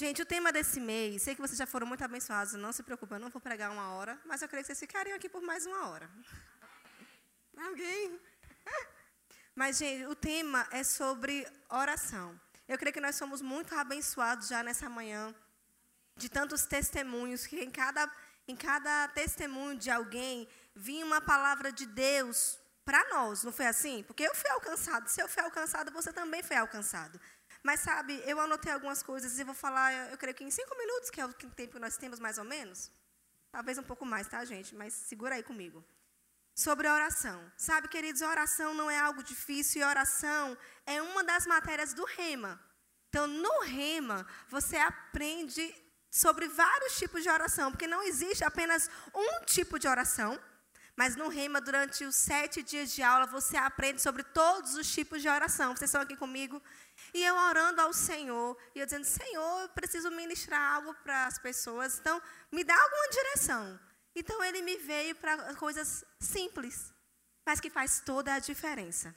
Gente, 0.00 0.22
o 0.22 0.24
tema 0.24 0.50
desse 0.50 0.80
mês, 0.80 1.20
sei 1.20 1.34
que 1.34 1.42
vocês 1.42 1.58
já 1.58 1.66
foram 1.66 1.86
muito 1.86 2.02
abençoados, 2.02 2.54
não 2.54 2.72
se 2.72 2.82
preocupe, 2.82 3.12
eu 3.12 3.18
não 3.18 3.28
vou 3.28 3.38
pregar 3.38 3.70
uma 3.70 3.90
hora, 3.92 4.18
mas 4.24 4.40
eu 4.40 4.48
queria 4.48 4.62
que 4.62 4.68
vocês 4.68 4.80
ficariam 4.80 5.14
aqui 5.14 5.28
por 5.28 5.42
mais 5.42 5.66
uma 5.66 5.88
hora. 5.88 6.10
Alguém? 7.68 8.18
Mas, 9.54 9.76
gente, 9.76 10.06
o 10.06 10.14
tema 10.14 10.66
é 10.70 10.82
sobre 10.82 11.46
oração. 11.68 12.40
Eu 12.66 12.78
creio 12.78 12.94
que 12.94 13.00
nós 13.06 13.16
somos 13.16 13.42
muito 13.42 13.74
abençoados 13.74 14.48
já 14.48 14.62
nessa 14.62 14.88
manhã, 14.88 15.34
de 16.16 16.30
tantos 16.30 16.64
testemunhos, 16.64 17.46
que 17.46 17.60
em 17.62 17.70
cada, 17.70 18.10
em 18.48 18.56
cada 18.56 19.06
testemunho 19.08 19.76
de 19.76 19.90
alguém 19.90 20.48
vinha 20.74 21.04
uma 21.04 21.20
palavra 21.20 21.70
de 21.70 21.84
Deus 21.84 22.58
para 22.86 23.06
nós, 23.10 23.44
não 23.44 23.52
foi 23.52 23.66
assim? 23.66 24.02
Porque 24.04 24.22
eu 24.22 24.34
fui 24.34 24.50
alcançado, 24.50 25.08
se 25.08 25.20
eu 25.20 25.28
fui 25.28 25.42
alcançado, 25.42 25.92
você 25.92 26.10
também 26.10 26.42
foi 26.42 26.56
alcançado. 26.56 27.20
Mas 27.62 27.80
sabe, 27.80 28.22
eu 28.24 28.40
anotei 28.40 28.72
algumas 28.72 29.02
coisas 29.02 29.38
e 29.38 29.44
vou 29.44 29.54
falar, 29.54 30.10
eu 30.10 30.16
creio 30.16 30.34
que 30.34 30.44
em 30.44 30.50
cinco 30.50 30.76
minutos, 30.76 31.10
que 31.10 31.20
é 31.20 31.26
o 31.26 31.32
tempo 31.32 31.74
que 31.74 31.78
nós 31.78 31.96
temos 31.96 32.18
mais 32.18 32.38
ou 32.38 32.44
menos. 32.44 32.90
Talvez 33.52 33.76
um 33.78 33.82
pouco 33.82 34.06
mais, 34.06 34.28
tá, 34.28 34.44
gente? 34.44 34.74
Mas 34.74 34.94
segura 34.94 35.34
aí 35.34 35.42
comigo. 35.42 35.84
Sobre 36.54 36.86
a 36.86 36.94
oração. 36.94 37.52
Sabe, 37.56 37.88
queridos, 37.88 38.22
oração 38.22 38.72
não 38.74 38.90
é 38.90 38.98
algo 38.98 39.22
difícil 39.22 39.82
e 39.82 39.84
oração 39.84 40.56
é 40.86 41.02
uma 41.02 41.22
das 41.22 41.46
matérias 41.46 41.92
do 41.92 42.04
rema. 42.04 42.60
Então, 43.08 43.26
no 43.26 43.60
rema, 43.62 44.26
você 44.48 44.76
aprende 44.76 45.74
sobre 46.10 46.48
vários 46.48 46.96
tipos 46.96 47.22
de 47.22 47.28
oração, 47.28 47.70
porque 47.70 47.86
não 47.86 48.02
existe 48.02 48.44
apenas 48.44 48.90
um 49.14 49.44
tipo 49.44 49.78
de 49.78 49.88
oração. 49.88 50.40
Mas 51.00 51.16
no 51.16 51.28
Rema, 51.28 51.62
durante 51.62 52.04
os 52.04 52.14
sete 52.14 52.62
dias 52.62 52.92
de 52.92 53.02
aula, 53.02 53.24
você 53.24 53.56
aprende 53.56 54.02
sobre 54.02 54.22
todos 54.22 54.74
os 54.74 54.86
tipos 54.92 55.22
de 55.22 55.30
oração. 55.30 55.74
Vocês 55.74 55.88
estão 55.88 56.02
aqui 56.02 56.14
comigo? 56.14 56.62
E 57.14 57.24
eu 57.24 57.34
orando 57.36 57.80
ao 57.80 57.90
Senhor, 57.90 58.54
e 58.74 58.80
eu 58.80 58.84
dizendo, 58.84 59.06
Senhor, 59.06 59.62
eu 59.62 59.68
preciso 59.70 60.10
ministrar 60.10 60.60
algo 60.74 60.92
para 61.02 61.24
as 61.24 61.38
pessoas, 61.38 61.98
então 61.98 62.20
me 62.52 62.62
dá 62.62 62.74
alguma 62.78 63.08
direção. 63.08 63.80
Então 64.14 64.44
ele 64.44 64.60
me 64.60 64.76
veio 64.76 65.14
para 65.14 65.54
coisas 65.54 66.04
simples, 66.20 66.92
mas 67.46 67.60
que 67.60 67.70
faz 67.70 68.02
toda 68.04 68.34
a 68.34 68.38
diferença. 68.38 69.14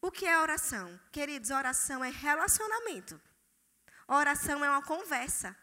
O 0.00 0.12
que 0.12 0.24
é 0.24 0.38
oração? 0.38 1.00
Queridos, 1.10 1.50
oração 1.50 2.04
é 2.04 2.10
relacionamento. 2.10 3.20
Oração 4.06 4.64
é 4.64 4.70
uma 4.70 4.82
conversa. 4.82 5.56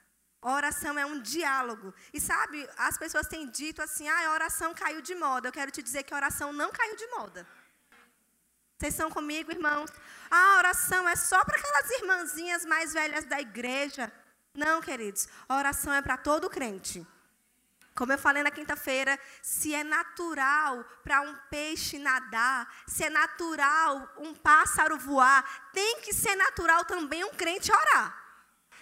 Oração 0.48 0.98
é 1.00 1.04
um 1.04 1.20
diálogo. 1.20 1.92
E 2.14 2.22
sabe, 2.22 2.70
as 2.78 3.00
pessoas 3.00 3.28
têm 3.28 3.50
dito 3.50 3.82
assim: 3.82 4.08
ah, 4.08 4.28
a 4.28 4.34
oração 4.34 4.76
caiu 4.76 5.02
de 5.02 5.16
moda. 5.16 5.48
Eu 5.48 5.52
quero 5.52 5.72
te 5.72 5.82
dizer 5.82 6.04
que 6.04 6.14
a 6.14 6.18
oração 6.18 6.54
não 6.54 6.72
caiu 6.72 6.96
de 6.96 7.08
moda. 7.08 7.48
Vocês 8.78 8.94
estão 8.94 9.10
comigo, 9.10 9.52
irmãos? 9.52 9.90
A 10.30 10.58
oração 10.60 11.10
é 11.10 11.16
só 11.16 11.44
para 11.44 11.58
aquelas 11.58 11.90
irmãzinhas 11.90 12.64
mais 12.64 12.94
velhas 12.94 13.26
da 13.26 13.42
igreja. 13.42 14.12
Não, 14.54 14.82
queridos. 14.82 15.28
A 15.50 15.58
oração 15.58 15.92
é 15.92 16.02
para 16.02 16.16
todo 16.16 16.48
crente. 16.48 17.06
Como 17.96 18.12
eu 18.14 18.18
falei 18.20 18.44
na 18.44 18.52
quinta-feira, 18.52 19.18
se 19.42 19.74
é 19.74 19.84
natural 19.84 20.86
para 21.04 21.22
um 21.22 21.36
peixe 21.50 21.98
nadar, 21.98 22.72
se 22.86 23.04
é 23.04 23.10
natural 23.10 24.14
um 24.20 24.36
pássaro 24.36 24.96
voar, 24.98 25.72
tem 25.74 26.02
que 26.02 26.14
ser 26.14 26.36
natural 26.36 26.86
também 26.86 27.24
um 27.24 27.34
crente 27.34 27.72
orar. 27.72 28.25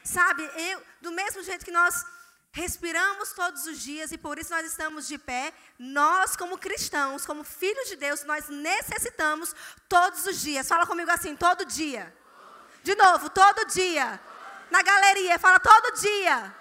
Sabe, 0.03 0.43
eu, 0.55 0.81
do 1.01 1.11
mesmo 1.11 1.41
jeito 1.43 1.63
que 1.63 1.71
nós 1.71 2.05
respiramos 2.51 3.33
todos 3.33 3.65
os 3.65 3.79
dias 3.79 4.11
e 4.11 4.17
por 4.17 4.37
isso 4.37 4.51
nós 4.51 4.65
estamos 4.65 5.07
de 5.07 5.17
pé, 5.17 5.51
nós, 5.79 6.35
como 6.35 6.57
cristãos, 6.57 7.25
como 7.25 7.43
filhos 7.43 7.89
de 7.89 7.95
Deus, 7.95 8.23
nós 8.23 8.47
necessitamos 8.47 9.55
todos 9.89 10.25
os 10.27 10.39
dias. 10.39 10.67
Fala 10.67 10.85
comigo 10.85 11.09
assim, 11.09 11.35
todo 11.35 11.65
dia. 11.65 12.15
De 12.83 12.93
novo, 12.95 13.29
todo 13.29 13.65
dia. 13.65 14.19
Na 14.69 14.83
galeria, 14.83 15.39
fala 15.39 15.59
todo 15.59 15.99
dia. 15.99 16.55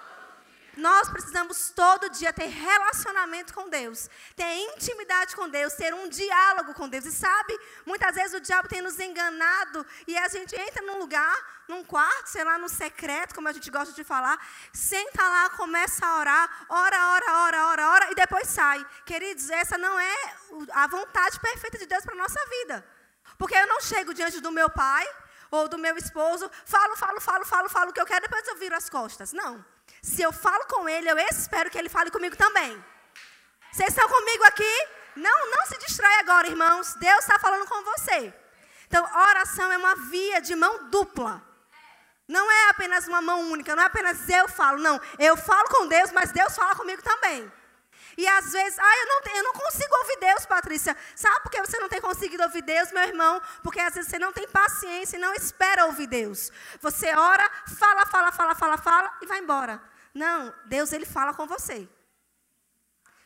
Nós 0.76 1.08
precisamos 1.10 1.70
todo 1.70 2.08
dia 2.08 2.32
ter 2.32 2.46
relacionamento 2.46 3.52
com 3.52 3.68
Deus, 3.68 4.08
ter 4.34 4.54
intimidade 4.74 5.36
com 5.36 5.48
Deus, 5.48 5.74
ter 5.74 5.92
um 5.92 6.08
diálogo 6.08 6.72
com 6.72 6.88
Deus. 6.88 7.04
E 7.04 7.12
sabe, 7.12 7.58
muitas 7.84 8.14
vezes 8.14 8.34
o 8.34 8.40
diabo 8.40 8.68
tem 8.68 8.80
nos 8.80 8.98
enganado 8.98 9.86
e 10.06 10.16
a 10.16 10.28
gente 10.28 10.54
entra 10.56 10.82
num 10.82 10.98
lugar, 10.98 11.36
num 11.68 11.84
quarto, 11.84 12.28
sei 12.28 12.42
lá, 12.42 12.56
no 12.56 12.68
secreto, 12.68 13.34
como 13.34 13.48
a 13.48 13.52
gente 13.52 13.70
gosta 13.70 13.92
de 13.92 14.02
falar, 14.02 14.38
senta 14.72 15.22
lá, 15.22 15.50
começa 15.50 16.06
a 16.06 16.18
orar, 16.18 16.66
ora, 16.68 17.08
ora, 17.14 17.32
ora, 17.38 17.66
ora, 17.66 17.88
ora 17.90 18.12
e 18.12 18.14
depois 18.14 18.48
sai. 18.48 18.84
Queridos, 19.04 19.50
essa 19.50 19.76
não 19.76 19.98
é 19.98 20.14
a 20.72 20.86
vontade 20.86 21.38
perfeita 21.38 21.76
de 21.76 21.86
Deus 21.86 22.04
para 22.04 22.14
a 22.14 22.18
nossa 22.18 22.40
vida. 22.46 22.84
Porque 23.36 23.54
eu 23.54 23.66
não 23.66 23.80
chego 23.80 24.14
diante 24.14 24.40
do 24.40 24.50
meu 24.50 24.70
pai 24.70 25.06
ou 25.50 25.68
do 25.68 25.76
meu 25.76 25.96
esposo, 25.98 26.50
falo, 26.64 26.96
falo, 26.96 27.20
falo, 27.20 27.44
falo, 27.44 27.68
falo 27.68 27.90
o 27.90 27.92
que 27.92 28.00
eu 28.00 28.06
quero, 28.06 28.22
depois 28.22 28.46
eu 28.48 28.56
viro 28.56 28.74
as 28.74 28.88
costas. 28.88 29.34
Não. 29.34 29.62
Se 30.02 30.20
eu 30.20 30.32
falo 30.32 30.64
com 30.66 30.88
ele, 30.88 31.08
eu 31.08 31.16
espero 31.18 31.70
que 31.70 31.78
ele 31.78 31.88
fale 31.88 32.10
comigo 32.10 32.36
também. 32.36 32.84
Vocês 33.72 33.90
estão 33.90 34.08
comigo 34.08 34.44
aqui? 34.44 34.88
Não, 35.14 35.50
não 35.50 35.66
se 35.66 35.78
distrai 35.78 36.20
agora, 36.20 36.48
irmãos. 36.48 36.94
Deus 36.94 37.20
está 37.20 37.38
falando 37.38 37.66
com 37.68 37.82
você. 37.84 38.34
Então, 38.86 39.04
oração 39.04 39.70
é 39.72 39.78
uma 39.78 39.94
via 39.94 40.40
de 40.40 40.56
mão 40.56 40.90
dupla. 40.90 41.42
Não 42.26 42.50
é 42.50 42.70
apenas 42.70 43.06
uma 43.06 43.22
mão 43.22 43.50
única, 43.50 43.74
não 43.76 43.82
é 43.82 43.86
apenas 43.86 44.28
eu 44.28 44.48
falo, 44.48 44.78
não. 44.78 45.00
Eu 45.18 45.36
falo 45.36 45.68
com 45.68 45.86
Deus, 45.86 46.10
mas 46.12 46.32
Deus 46.32 46.54
fala 46.54 46.74
comigo 46.74 47.02
também. 47.02 47.50
E 48.16 48.26
às 48.26 48.52
vezes, 48.52 48.78
ah, 48.78 48.96
eu 48.98 49.06
não, 49.06 49.36
eu 49.36 49.44
não 49.44 49.52
consigo 49.52 49.96
ouvir 49.96 50.18
Deus, 50.18 50.44
Patrícia. 50.46 50.96
Sabe 51.14 51.40
por 51.42 51.50
que 51.50 51.60
você 51.60 51.78
não 51.78 51.88
tem 51.88 52.00
conseguido 52.00 52.42
ouvir 52.42 52.62
Deus, 52.62 52.92
meu 52.92 53.02
irmão? 53.02 53.40
Porque 53.62 53.80
às 53.80 53.94
vezes 53.94 54.10
você 54.10 54.18
não 54.18 54.32
tem 54.32 54.46
paciência 54.48 55.16
e 55.16 55.20
não 55.20 55.32
espera 55.34 55.86
ouvir 55.86 56.06
Deus. 56.06 56.50
Você 56.80 57.14
ora, 57.14 57.50
fala, 57.78 58.04
fala, 58.06 58.32
fala, 58.32 58.54
fala, 58.54 58.78
fala 58.78 59.18
e 59.22 59.26
vai 59.26 59.38
embora. 59.38 59.91
Não, 60.14 60.54
Deus 60.66 60.92
ele 60.92 61.06
fala 61.06 61.32
com 61.34 61.46
você. 61.46 61.88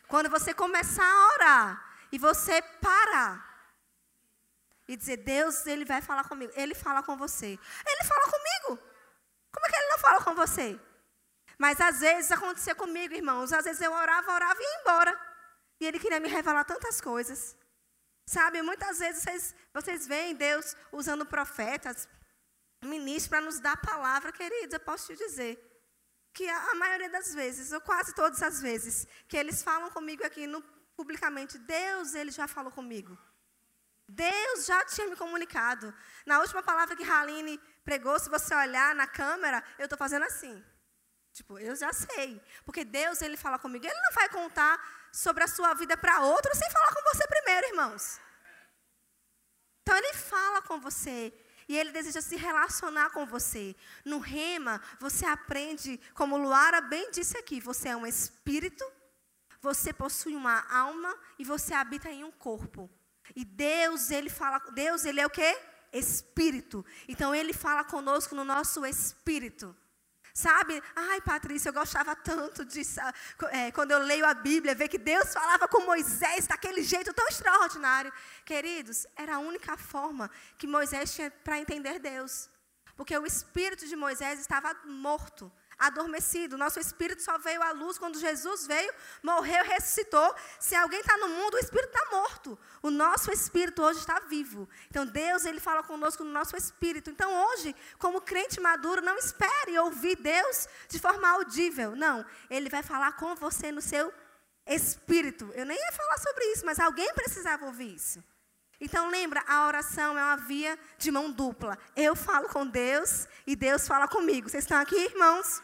Quando 0.08 0.30
você 0.30 0.54
começar 0.54 1.04
a 1.04 1.34
orar 1.34 1.98
e 2.12 2.18
você 2.18 2.62
parar 2.80 3.44
e 4.86 4.96
dizer, 4.96 5.16
Deus, 5.18 5.66
ele 5.66 5.84
vai 5.84 6.00
falar 6.00 6.24
comigo. 6.24 6.52
Ele 6.54 6.74
fala 6.74 7.02
com 7.02 7.16
você. 7.16 7.58
Ele 7.86 8.04
fala 8.04 8.24
comigo. 8.30 8.82
Como 9.52 9.66
é 9.66 9.70
que 9.70 9.76
ele 9.76 9.88
não 9.88 9.98
fala 9.98 10.22
com 10.22 10.34
você? 10.34 10.78
Mas 11.58 11.80
às 11.80 12.00
vezes 12.00 12.30
acontecia 12.30 12.74
comigo, 12.74 13.14
irmãos. 13.14 13.52
Às 13.52 13.64
vezes 13.64 13.82
eu 13.82 13.92
orava, 13.92 14.32
orava 14.32 14.60
e 14.60 14.64
ia 14.64 14.80
embora. 14.80 15.20
E 15.80 15.86
ele 15.86 15.98
queria 15.98 16.20
me 16.20 16.28
revelar 16.28 16.64
tantas 16.64 17.00
coisas. 17.00 17.56
Sabe, 18.28 18.62
muitas 18.62 18.98
vezes 18.98 19.22
vocês, 19.22 19.54
vocês 19.72 20.06
veem 20.06 20.34
Deus 20.34 20.76
usando 20.92 21.24
profetas, 21.26 22.08
ministros 22.82 23.28
para 23.28 23.40
nos 23.40 23.58
dar 23.58 23.76
palavra, 23.76 24.32
queridos. 24.32 24.72
Eu 24.72 24.80
posso 24.80 25.06
te 25.08 25.16
dizer 25.16 25.75
que 26.36 26.46
a, 26.50 26.74
maioria 26.74 27.08
das 27.08 27.32
vezes, 27.32 27.72
ou 27.72 27.80
quase 27.80 28.14
todas 28.14 28.42
as 28.42 28.60
vezes, 28.60 29.06
que 29.26 29.38
eles 29.38 29.62
falam 29.62 29.90
comigo 29.90 30.22
aqui 30.22 30.46
no, 30.46 30.62
publicamente, 30.94 31.56
Deus, 31.56 32.14
ele 32.14 32.30
já 32.30 32.46
falou 32.46 32.70
comigo. 32.70 33.16
Deus 34.06 34.66
já 34.66 34.84
tinha 34.84 35.06
me 35.08 35.16
comunicado. 35.16 35.92
Na 36.26 36.38
última 36.40 36.62
palavra 36.62 36.94
que 36.94 37.10
Haline 37.10 37.58
pregou, 37.82 38.18
se 38.18 38.28
você 38.28 38.54
olhar 38.54 38.94
na 38.94 39.06
câmera, 39.06 39.64
eu 39.78 39.84
estou 39.84 39.96
fazendo 39.96 40.24
assim. 40.24 40.62
Tipo, 41.32 41.58
eu 41.58 41.74
já 41.74 41.90
sei. 41.94 42.40
Porque 42.66 42.84
Deus, 42.84 43.22
ele 43.22 43.38
fala 43.38 43.58
comigo. 43.58 43.86
Ele 43.86 44.02
não 44.06 44.12
vai 44.12 44.28
contar 44.28 44.74
sobre 45.10 45.42
a 45.42 45.48
sua 45.48 45.72
vida 45.72 45.96
para 45.96 46.20
outro 46.20 46.54
sem 46.54 46.70
falar 46.70 46.94
com 46.94 47.02
você 47.14 47.26
primeiro, 47.26 47.68
irmãos. 47.68 48.20
Então, 49.80 49.96
ele 49.96 50.12
fala 50.12 50.60
com 50.60 50.78
você. 50.80 51.32
E 51.68 51.76
ele 51.76 51.90
deseja 51.90 52.20
se 52.20 52.36
relacionar 52.36 53.10
com 53.10 53.26
você. 53.26 53.74
No 54.04 54.18
rema, 54.18 54.80
você 55.00 55.26
aprende, 55.26 56.00
como 56.14 56.36
Luara 56.36 56.80
bem 56.80 57.10
disse 57.10 57.36
aqui, 57.36 57.60
você 57.60 57.88
é 57.88 57.96
um 57.96 58.06
espírito, 58.06 58.84
você 59.60 59.92
possui 59.92 60.36
uma 60.36 60.64
alma 60.72 61.16
e 61.38 61.44
você 61.44 61.74
habita 61.74 62.10
em 62.10 62.22
um 62.22 62.30
corpo. 62.30 62.88
E 63.34 63.44
Deus, 63.44 64.10
ele 64.10 64.30
fala, 64.30 64.58
Deus, 64.72 65.04
ele 65.04 65.20
é 65.20 65.26
o 65.26 65.30
quê? 65.30 65.58
Espírito. 65.92 66.84
Então 67.08 67.34
ele 67.34 67.52
fala 67.52 67.82
conosco 67.82 68.34
no 68.34 68.44
nosso 68.44 68.86
espírito. 68.86 69.74
Sabe? 70.36 70.82
Ai, 70.94 71.18
Patrícia, 71.22 71.70
eu 71.70 71.72
gostava 71.72 72.14
tanto 72.14 72.62
disso. 72.62 73.00
É, 73.48 73.72
quando 73.72 73.92
eu 73.92 73.98
leio 74.00 74.26
a 74.26 74.34
Bíblia, 74.34 74.74
ver 74.74 74.86
que 74.86 74.98
Deus 74.98 75.32
falava 75.32 75.66
com 75.66 75.86
Moisés 75.86 76.46
daquele 76.46 76.82
jeito 76.82 77.14
tão 77.14 77.26
extraordinário. 77.26 78.12
Queridos, 78.44 79.06
era 79.16 79.36
a 79.36 79.38
única 79.38 79.78
forma 79.78 80.30
que 80.58 80.66
Moisés 80.66 81.14
tinha 81.14 81.30
para 81.30 81.58
entender 81.58 81.98
Deus. 81.98 82.50
Porque 82.98 83.16
o 83.16 83.24
espírito 83.24 83.86
de 83.86 83.96
Moisés 83.96 84.38
estava 84.38 84.76
morto 84.84 85.50
adormecido. 85.78 86.58
Nosso 86.58 86.80
espírito 86.80 87.22
só 87.22 87.38
veio 87.38 87.62
à 87.62 87.72
luz 87.72 87.98
quando 87.98 88.18
Jesus 88.18 88.66
veio, 88.66 88.92
morreu, 89.22 89.64
ressuscitou. 89.64 90.34
Se 90.58 90.74
alguém 90.74 91.00
está 91.00 91.16
no 91.16 91.28
mundo, 91.28 91.54
o 91.54 91.58
espírito 91.58 91.94
está 91.94 92.10
morto. 92.10 92.58
O 92.82 92.90
nosso 92.90 93.30
espírito 93.30 93.82
hoje 93.82 94.00
está 94.00 94.20
vivo. 94.20 94.68
Então 94.90 95.06
Deus 95.06 95.44
ele 95.44 95.60
fala 95.60 95.82
conosco 95.82 96.24
no 96.24 96.30
nosso 96.30 96.56
espírito. 96.56 97.10
Então 97.10 97.32
hoje, 97.48 97.74
como 97.98 98.20
crente 98.20 98.60
maduro, 98.60 99.02
não 99.02 99.16
espere 99.18 99.78
ouvir 99.78 100.16
Deus 100.16 100.68
de 100.88 100.98
forma 100.98 101.28
audível. 101.28 101.94
Não, 101.94 102.24
Ele 102.50 102.68
vai 102.68 102.82
falar 102.82 103.12
com 103.12 103.34
você 103.34 103.70
no 103.70 103.80
seu 103.80 104.12
espírito. 104.66 105.50
Eu 105.54 105.64
nem 105.64 105.78
ia 105.78 105.92
falar 105.92 106.18
sobre 106.18 106.44
isso, 106.52 106.64
mas 106.64 106.80
alguém 106.80 107.12
precisava 107.14 107.66
ouvir 107.66 107.94
isso. 107.94 108.22
Então 108.80 109.08
lembra, 109.08 109.42
a 109.46 109.66
oração 109.66 110.18
é 110.18 110.22
uma 110.22 110.36
via 110.36 110.78
de 110.98 111.10
mão 111.10 111.30
dupla. 111.30 111.78
Eu 111.94 112.14
falo 112.14 112.48
com 112.48 112.66
Deus 112.66 113.26
e 113.46 113.56
Deus 113.56 113.86
fala 113.86 114.06
comigo. 114.06 114.48
Vocês 114.48 114.64
estão 114.64 114.78
aqui, 114.78 114.96
irmãos? 114.96 115.62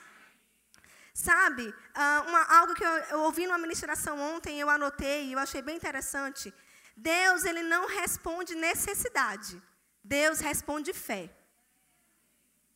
Sabe, 1.14 1.68
uh, 1.68 2.28
uma, 2.28 2.42
algo 2.58 2.74
que 2.74 2.84
eu, 2.84 2.90
eu 2.90 3.20
ouvi 3.20 3.46
numa 3.46 3.58
ministração 3.58 4.18
ontem, 4.18 4.58
eu 4.58 4.70
anotei 4.70 5.26
e 5.26 5.32
eu 5.34 5.38
achei 5.38 5.60
bem 5.60 5.76
interessante. 5.76 6.52
Deus, 6.96 7.44
ele 7.44 7.62
não 7.62 7.86
responde 7.86 8.54
necessidade. 8.54 9.60
Deus 10.02 10.40
responde 10.40 10.92
fé. 10.94 11.30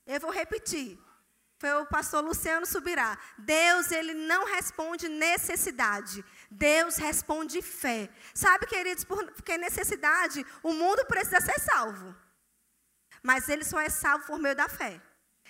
Eu 0.06 0.20
vou 0.20 0.30
repetir. 0.30 0.98
Foi 1.58 1.72
o 1.72 1.86
pastor 1.86 2.22
Luciano 2.22 2.66
Subirá. 2.66 3.18
Deus, 3.38 3.90
ele 3.90 4.12
não 4.12 4.44
responde 4.44 5.08
necessidade. 5.08 6.22
Deus 6.56 6.96
responde 6.96 7.60
fé. 7.60 8.08
Sabe, 8.34 8.66
queridos, 8.66 9.04
porque 9.04 9.58
necessidade, 9.58 10.44
o 10.62 10.72
mundo 10.72 11.04
precisa 11.06 11.40
ser 11.40 11.58
salvo. 11.60 12.14
Mas 13.22 13.48
ele 13.48 13.64
só 13.64 13.80
é 13.80 13.88
salvo 13.88 14.26
por 14.26 14.38
meio 14.38 14.56
da 14.56 14.68
fé. 14.68 15.00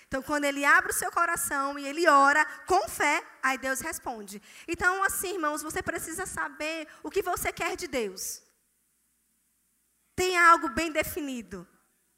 Então, 0.07 0.21
quando 0.21 0.45
ele 0.45 0.63
abre 0.63 0.91
o 0.91 0.95
seu 0.95 1.11
coração 1.11 1.77
e 1.77 1.85
ele 1.85 2.07
ora 2.07 2.45
com 2.65 2.87
fé, 2.87 3.23
aí 3.43 3.57
Deus 3.57 3.81
responde. 3.81 4.41
Então, 4.67 5.03
assim, 5.03 5.33
irmãos, 5.33 5.61
você 5.61 5.81
precisa 5.81 6.25
saber 6.25 6.87
o 7.03 7.09
que 7.09 7.21
você 7.21 7.51
quer 7.51 7.75
de 7.75 7.87
Deus. 7.87 8.41
Tem 10.15 10.37
algo 10.37 10.69
bem 10.69 10.91
definido. 10.91 11.67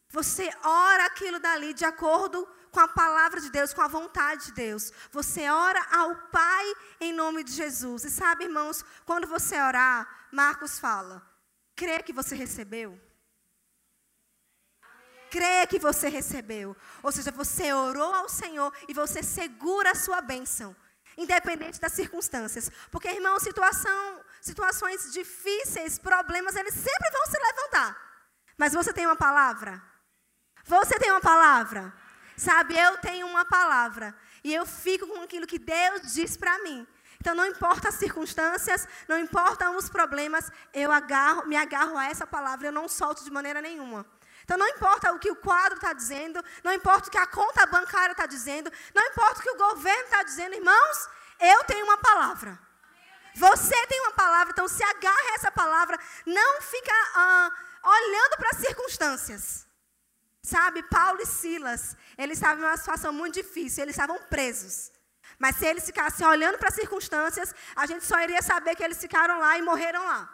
Você 0.09 0.49
ora 0.63 1.05
aquilo 1.05 1.39
dali 1.39 1.73
de 1.73 1.85
acordo 1.85 2.47
com 2.71 2.79
a 2.79 2.87
palavra 2.87 3.41
de 3.41 3.49
Deus, 3.49 3.73
com 3.73 3.81
a 3.81 3.87
vontade 3.87 4.45
de 4.47 4.51
Deus. 4.53 4.91
Você 5.11 5.49
ora 5.49 5.85
ao 5.91 6.15
Pai 6.29 6.73
em 7.01 7.13
nome 7.13 7.43
de 7.43 7.51
Jesus. 7.51 8.03
E 8.05 8.09
sabe, 8.09 8.45
irmãos, 8.45 8.83
quando 9.05 9.27
você 9.27 9.59
orar, 9.59 10.07
Marcos 10.31 10.79
fala: 10.79 11.21
crê 11.75 12.01
que 12.01 12.13
você 12.13 12.35
recebeu 12.35 12.99
crê 15.29 15.65
que 15.67 15.79
você 15.79 16.09
recebeu. 16.09 16.75
Ou 17.03 17.11
seja, 17.11 17.31
você 17.31 17.71
orou 17.71 18.13
ao 18.13 18.27
Senhor 18.27 18.73
e 18.87 18.93
você 18.93 19.21
segura 19.23 19.91
a 19.91 19.95
sua 19.95 20.21
bênção, 20.21 20.75
independente 21.17 21.79
das 21.79 21.93
circunstâncias. 21.93 22.69
Porque, 22.91 23.07
irmão, 23.07 23.39
situação, 23.39 24.21
situações 24.41 25.13
difíceis, 25.13 25.99
problemas, 25.99 26.55
eles 26.55 26.73
sempre 26.73 27.11
vão 27.11 27.25
se 27.27 27.37
levantar. 27.37 28.09
Mas 28.57 28.73
você 28.73 28.91
tem 28.91 29.05
uma 29.05 29.15
palavra? 29.15 29.81
Você 30.65 30.99
tem 30.99 31.11
uma 31.11 31.21
palavra? 31.21 31.93
Sabe, 32.39 32.79
eu 32.79 32.97
tenho 32.99 33.27
uma 33.27 33.43
palavra. 33.43 34.15
E 34.41 34.53
eu 34.53 34.65
fico 34.65 35.05
com 35.05 35.21
aquilo 35.21 35.45
que 35.45 35.59
Deus 35.59 36.13
diz 36.13 36.37
para 36.37 36.57
mim. 36.59 36.87
Então, 37.19 37.35
não 37.35 37.45
importa 37.45 37.89
as 37.89 37.95
circunstâncias, 37.95 38.87
não 39.09 39.19
importam 39.19 39.75
os 39.75 39.89
problemas, 39.89 40.49
eu 40.73 40.89
agarro, 40.89 41.45
me 41.45 41.57
agarro 41.57 41.97
a 41.97 42.05
essa 42.05 42.25
palavra, 42.25 42.67
eu 42.67 42.71
não 42.71 42.87
solto 42.87 43.25
de 43.25 43.29
maneira 43.29 43.61
nenhuma. 43.61 44.05
Então 44.49 44.57
não 44.57 44.67
importa 44.67 45.11
o 45.11 45.19
que 45.19 45.29
o 45.29 45.35
quadro 45.35 45.75
está 45.75 45.93
dizendo, 45.93 46.43
não 46.63 46.73
importa 46.73 47.07
o 47.07 47.11
que 47.11 47.19
a 47.19 47.27
conta 47.27 47.67
bancária 47.67 48.13
está 48.13 48.25
dizendo, 48.25 48.71
não 48.95 49.05
importa 49.05 49.39
o 49.39 49.43
que 49.43 49.51
o 49.51 49.57
governo 49.57 50.05
está 50.05 50.23
dizendo, 50.23 50.55
irmãos, 50.55 51.07
eu 51.39 51.63
tenho 51.65 51.85
uma 51.85 51.97
palavra. 51.97 52.57
Você 53.35 53.85
tem 53.85 54.01
uma 54.01 54.13
palavra, 54.13 54.51
então 54.51 54.67
se 54.67 54.83
agarre 54.83 55.29
a 55.29 55.33
essa 55.35 55.51
palavra, 55.51 55.99
não 56.25 56.61
fica 56.63 56.91
ah, 57.13 57.51
olhando 57.83 58.37
para 58.37 58.49
as 58.49 58.57
circunstâncias. 58.57 59.68
Sabe, 60.49 60.81
Paulo 60.83 61.19
e 61.21 61.25
Silas, 61.27 61.95
eles 62.17 62.37
estavam 62.37 62.63
em 62.63 62.67
uma 62.67 62.77
situação 62.77 63.11
muito 63.13 63.35
difícil, 63.35 63.83
eles 63.83 63.95
estavam 63.95 64.17
presos. 64.23 64.91
Mas 65.37 65.57
se 65.57 65.65
eles 65.65 65.85
ficassem 65.85 66.25
olhando 66.25 66.57
para 66.57 66.69
as 66.69 66.73
circunstâncias, 66.81 67.53
a 67.75 67.85
gente 67.85 68.03
só 68.03 68.19
iria 68.19 68.41
saber 68.41 68.75
que 68.75 68.83
eles 68.83 68.99
ficaram 68.99 69.39
lá 69.39 69.57
e 69.57 69.61
morreram 69.61 70.03
lá. 70.03 70.27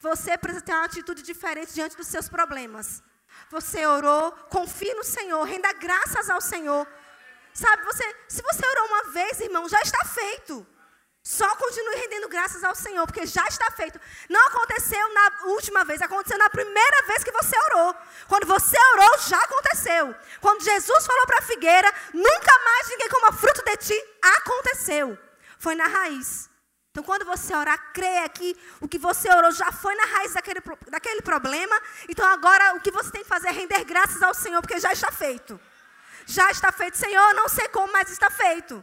Você 0.00 0.36
precisa 0.36 0.64
ter 0.64 0.72
uma 0.72 0.84
atitude 0.84 1.22
diferente 1.22 1.72
diante 1.72 1.96
dos 1.96 2.06
seus 2.06 2.28
problemas. 2.28 3.02
Você 3.50 3.86
orou, 3.86 4.32
confie 4.56 4.92
no 4.94 5.04
Senhor, 5.04 5.42
renda 5.44 5.72
graças 5.72 6.28
ao 6.28 6.40
Senhor. 6.40 6.86
Sabe, 7.54 7.82
você, 7.84 8.04
se 8.28 8.42
você 8.42 8.66
orou 8.66 8.86
uma 8.88 9.04
vez, 9.12 9.40
irmão, 9.40 9.68
já 9.68 9.80
está 9.80 10.04
feito. 10.04 10.66
Só 11.22 11.54
continue 11.56 11.96
rendendo 11.96 12.28
graças 12.28 12.64
ao 12.64 12.74
Senhor, 12.74 13.06
porque 13.06 13.26
já 13.26 13.46
está 13.46 13.70
feito. 13.72 14.00
Não 14.28 14.46
aconteceu 14.48 15.14
na 15.14 15.32
última 15.48 15.84
vez, 15.84 16.00
aconteceu 16.00 16.38
na 16.38 16.48
primeira 16.48 17.06
vez 17.06 17.22
que 17.22 17.30
você 17.30 17.54
orou. 17.58 17.94
Quando 18.26 18.46
você 18.46 18.76
orou, 18.94 19.18
já 19.28 19.38
aconteceu. 19.38 20.14
Quando 20.40 20.64
Jesus 20.64 21.06
falou 21.06 21.26
para 21.26 21.38
a 21.38 21.42
figueira, 21.42 21.94
nunca 22.14 22.58
mais 22.64 22.88
ninguém 22.88 23.08
coma 23.10 23.32
fruto 23.32 23.62
de 23.62 23.76
ti, 23.76 24.04
aconteceu. 24.22 25.18
Foi 25.58 25.74
na 25.74 25.86
raiz. 25.86 26.48
Então, 26.90 27.04
quando 27.04 27.24
você 27.24 27.54
orar, 27.54 27.92
creia 27.92 28.28
que 28.28 28.56
o 28.80 28.88
que 28.88 28.98
você 28.98 29.30
orou 29.30 29.52
já 29.52 29.70
foi 29.70 29.94
na 29.94 30.04
raiz 30.06 30.32
daquele, 30.32 30.60
daquele 30.88 31.22
problema. 31.22 31.80
Então, 32.08 32.26
agora 32.26 32.74
o 32.74 32.80
que 32.80 32.90
você 32.90 33.10
tem 33.10 33.22
que 33.22 33.28
fazer 33.28 33.48
é 33.48 33.52
render 33.52 33.84
graças 33.84 34.22
ao 34.22 34.34
Senhor, 34.34 34.60
porque 34.62 34.80
já 34.80 34.92
está 34.92 35.12
feito. 35.12 35.60
Já 36.26 36.50
está 36.50 36.72
feito. 36.72 36.96
Senhor, 36.96 37.34
não 37.34 37.48
sei 37.48 37.68
como, 37.68 37.92
mas 37.92 38.10
está 38.10 38.30
feito. 38.30 38.82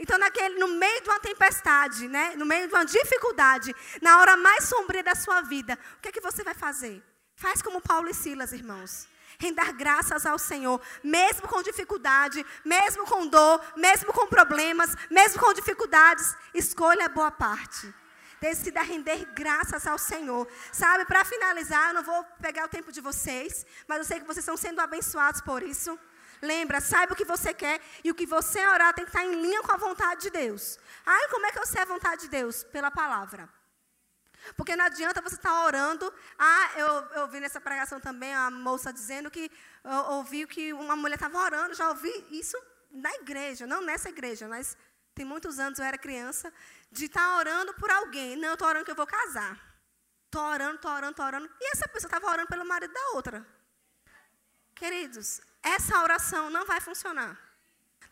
Então, 0.00 0.18
naquele, 0.18 0.58
no 0.58 0.66
meio 0.66 1.02
de 1.02 1.10
uma 1.10 1.20
tempestade, 1.20 2.08
né, 2.08 2.32
no 2.34 2.46
meio 2.46 2.66
de 2.66 2.74
uma 2.74 2.84
dificuldade, 2.84 3.76
na 4.00 4.18
hora 4.18 4.34
mais 4.36 4.64
sombria 4.64 5.02
da 5.02 5.14
sua 5.14 5.42
vida, 5.42 5.78
o 5.98 6.00
que 6.00 6.08
é 6.08 6.12
que 6.12 6.22
você 6.22 6.42
vai 6.42 6.54
fazer? 6.54 7.02
Faz 7.36 7.60
como 7.60 7.82
Paulo 7.82 8.08
e 8.08 8.14
Silas, 8.14 8.52
irmãos 8.52 9.08
render 9.40 9.72
graças 9.72 10.26
ao 10.26 10.38
Senhor, 10.38 10.78
mesmo 11.02 11.48
com 11.48 11.62
dificuldade, 11.62 12.44
mesmo 12.62 13.06
com 13.06 13.26
dor, 13.26 13.58
mesmo 13.74 14.12
com 14.12 14.26
problemas, 14.26 14.94
mesmo 15.10 15.40
com 15.40 15.54
dificuldades, 15.54 16.36
escolha 16.52 17.06
a 17.06 17.08
boa 17.08 17.30
parte. 17.30 17.92
Decida 18.38 18.82
render 18.82 19.24
graças 19.34 19.86
ao 19.86 19.98
Senhor. 19.98 20.46
Sabe, 20.70 21.06
para 21.06 21.24
finalizar, 21.24 21.88
eu 21.88 21.94
não 21.94 22.02
vou 22.02 22.22
pegar 22.40 22.64
o 22.66 22.68
tempo 22.68 22.92
de 22.92 23.00
vocês, 23.00 23.66
mas 23.88 23.98
eu 23.98 24.04
sei 24.04 24.20
que 24.20 24.26
vocês 24.26 24.44
estão 24.44 24.58
sendo 24.58 24.80
abençoados 24.80 25.40
por 25.40 25.62
isso. 25.62 25.98
Lembra, 26.42 26.80
saiba 26.80 27.12
o 27.12 27.16
que 27.16 27.24
você 27.24 27.52
quer 27.52 27.80
e 28.02 28.10
o 28.10 28.14
que 28.14 28.26
você 28.26 28.66
orar 28.66 28.94
tem 28.94 29.04
que 29.04 29.10
estar 29.10 29.24
em 29.24 29.40
linha 29.42 29.62
com 29.62 29.72
a 29.72 29.76
vontade 29.76 30.22
de 30.22 30.30
Deus. 30.30 30.78
Ai, 31.04 31.28
como 31.28 31.46
é 31.46 31.52
que 31.52 31.58
eu 31.58 31.66
sei 31.66 31.82
a 31.82 31.84
vontade 31.84 32.22
de 32.22 32.28
Deus? 32.28 32.64
Pela 32.64 32.90
palavra. 32.90 33.48
Porque 34.56 34.74
não 34.74 34.86
adianta 34.86 35.20
você 35.20 35.36
estar 35.36 35.64
orando. 35.64 36.12
Ah, 36.38 36.70
eu, 36.76 36.88
eu 37.20 37.28
vi 37.28 37.40
nessa 37.40 37.60
pregação 37.60 38.00
também 38.00 38.34
a 38.34 38.50
moça 38.50 38.92
dizendo 38.92 39.30
que 39.30 39.50
ouviu 40.08 40.48
que 40.48 40.72
uma 40.72 40.96
mulher 40.96 41.16
estava 41.16 41.38
orando. 41.38 41.74
Já 41.74 41.88
ouvi 41.88 42.12
isso 42.30 42.56
na 42.90 43.12
igreja, 43.16 43.66
não 43.66 43.82
nessa 43.82 44.08
igreja, 44.08 44.48
mas 44.48 44.76
tem 45.14 45.24
muitos 45.24 45.58
anos 45.58 45.78
eu 45.78 45.84
era 45.84 45.98
criança, 45.98 46.52
de 46.90 47.04
estar 47.04 47.36
orando 47.36 47.74
por 47.74 47.90
alguém. 47.90 48.36
Não, 48.36 48.48
eu 48.48 48.54
estou 48.54 48.68
orando 48.68 48.84
que 48.84 48.90
eu 48.90 48.96
vou 48.96 49.06
casar. 49.06 49.60
Estou 50.26 50.42
orando, 50.42 50.76
estou 50.76 50.90
orando, 50.90 51.10
estou 51.10 51.26
orando. 51.26 51.50
E 51.60 51.72
essa 51.72 51.88
pessoa 51.88 52.08
estava 52.08 52.30
orando 52.32 52.48
pelo 52.48 52.64
marido 52.64 52.92
da 52.92 53.08
outra. 53.10 53.46
Queridos, 54.74 55.40
essa 55.62 56.02
oração 56.02 56.50
não 56.50 56.64
vai 56.66 56.80
funcionar. 56.80 57.38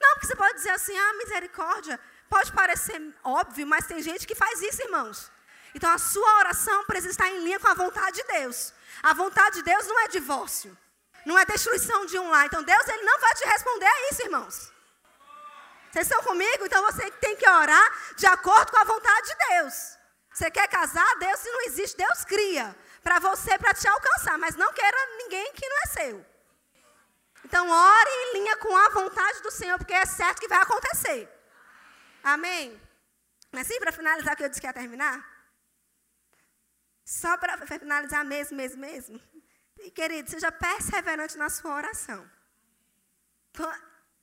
Não, 0.00 0.10
porque 0.14 0.26
você 0.26 0.36
pode 0.36 0.54
dizer 0.54 0.70
assim, 0.70 0.96
ah, 0.96 1.12
misericórdia. 1.14 1.98
Pode 2.28 2.52
parecer 2.52 3.00
óbvio, 3.24 3.66
mas 3.66 3.86
tem 3.86 4.02
gente 4.02 4.26
que 4.26 4.34
faz 4.34 4.60
isso, 4.62 4.82
irmãos. 4.82 5.30
Então 5.74 5.90
a 5.90 5.98
sua 5.98 6.38
oração 6.38 6.84
precisa 6.84 7.10
estar 7.10 7.28
em 7.28 7.42
linha 7.42 7.58
com 7.58 7.68
a 7.68 7.74
vontade 7.74 8.16
de 8.16 8.24
Deus. 8.24 8.72
A 9.02 9.14
vontade 9.14 9.56
de 9.56 9.62
Deus 9.62 9.86
não 9.86 10.00
é 10.00 10.08
divórcio, 10.08 10.76
não 11.24 11.38
é 11.38 11.44
destruição 11.44 12.06
de 12.06 12.18
um 12.18 12.30
lar. 12.30 12.46
Então 12.46 12.62
Deus 12.62 12.88
ele 12.88 13.02
não 13.02 13.18
vai 13.20 13.34
te 13.34 13.44
responder 13.46 13.86
a 13.86 14.10
isso, 14.10 14.22
irmãos. 14.22 14.72
Vocês 15.90 16.06
estão 16.06 16.22
comigo? 16.22 16.66
Então 16.66 16.82
você 16.84 17.10
tem 17.12 17.36
que 17.36 17.48
orar 17.48 18.14
de 18.16 18.26
acordo 18.26 18.70
com 18.70 18.78
a 18.78 18.84
vontade 18.84 19.26
de 19.28 19.34
Deus. 19.48 19.98
Você 20.32 20.50
quer 20.50 20.68
casar? 20.68 21.16
Deus, 21.18 21.40
se 21.40 21.50
não 21.50 21.62
existe, 21.62 21.96
Deus 21.96 22.24
cria 22.24 22.76
para 23.02 23.18
você, 23.18 23.58
para 23.58 23.74
te 23.74 23.88
alcançar, 23.88 24.38
mas 24.38 24.54
não 24.54 24.72
queira 24.72 24.98
ninguém 25.18 25.52
que 25.52 25.68
não 25.68 25.76
é 25.78 25.86
seu. 25.86 26.26
Então 27.44 27.68
ore 27.68 28.10
em 28.10 28.32
linha 28.38 28.56
com 28.58 28.76
a 28.76 28.88
vontade 28.90 29.42
do 29.42 29.50
Senhor, 29.50 29.78
porque 29.78 29.94
é 29.94 30.06
certo 30.06 30.40
que 30.40 30.48
vai 30.48 30.60
acontecer. 30.60 31.28
Amém? 32.22 32.80
Assim, 33.52 33.78
para 33.78 33.92
finalizar, 33.92 34.36
que 34.36 34.44
eu 34.44 34.48
disse 34.48 34.60
que 34.60 34.66
ia 34.66 34.72
terminar. 34.72 35.26
Só 37.04 37.36
para 37.38 37.66
finalizar 37.66 38.24
mesmo, 38.24 38.56
mesmo, 38.56 38.80
mesmo. 38.80 39.20
E, 39.78 39.90
querido, 39.90 40.30
seja 40.30 40.52
perseverante 40.52 41.38
na 41.38 41.48
sua 41.48 41.74
oração. 41.74 42.30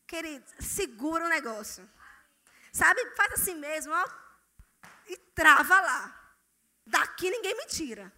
Querido, 0.08 0.46
segura 0.60 1.26
o 1.26 1.30
negócio. 1.30 1.90
Sabe, 2.72 3.04
faz 3.16 3.34
assim 3.34 3.56
mesmo, 3.56 3.94
ó. 3.94 4.06
E 5.08 5.18
trava 5.18 5.82
lá. 5.82 6.36
Daqui 6.86 7.30
ninguém 7.32 7.56
me 7.58 7.66
tira. 7.66 8.14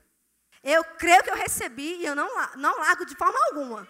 Eu 0.61 0.83
creio 0.83 1.23
que 1.23 1.29
eu 1.29 1.35
recebi 1.35 2.01
e 2.01 2.05
eu 2.05 2.15
não, 2.15 2.29
não 2.57 2.77
largo 2.79 3.05
de 3.05 3.15
forma 3.15 3.39
alguma. 3.45 3.87